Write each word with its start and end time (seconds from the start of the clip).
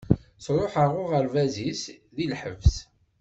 Truḥ 0.43 0.73
ɣer 0.81 0.91
urgaz-is 1.03 1.83
di 2.15 2.25
lḥebs. 2.31 2.75